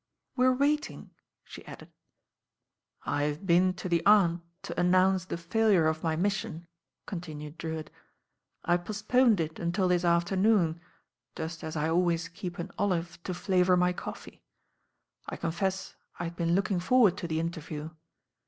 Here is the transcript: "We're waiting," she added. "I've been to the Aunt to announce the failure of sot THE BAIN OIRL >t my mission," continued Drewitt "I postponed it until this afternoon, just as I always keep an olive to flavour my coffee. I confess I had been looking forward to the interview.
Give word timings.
"We're 0.35 0.55
waiting," 0.55 1.11
she 1.43 1.63
added. 1.67 1.91
"I've 3.05 3.45
been 3.45 3.75
to 3.75 3.87
the 3.87 4.03
Aunt 4.03 4.41
to 4.63 4.79
announce 4.79 5.25
the 5.25 5.37
failure 5.37 5.85
of 5.87 5.97
sot 5.97 6.01
THE 6.01 6.07
BAIN 6.07 6.09
OIRL 6.09 6.15
>t 6.15 6.17
my 6.17 6.23
mission," 6.23 6.67
continued 7.05 7.57
Drewitt 7.59 7.91
"I 8.65 8.77
postponed 8.77 9.39
it 9.39 9.59
until 9.59 9.87
this 9.89 10.03
afternoon, 10.03 10.81
just 11.35 11.63
as 11.63 11.75
I 11.75 11.87
always 11.87 12.29
keep 12.29 12.57
an 12.57 12.71
olive 12.79 13.21
to 13.25 13.35
flavour 13.35 13.77
my 13.77 13.93
coffee. 13.93 14.41
I 15.29 15.35
confess 15.35 15.95
I 16.17 16.23
had 16.23 16.35
been 16.35 16.55
looking 16.55 16.79
forward 16.79 17.15
to 17.17 17.27
the 17.27 17.39
interview. 17.39 17.91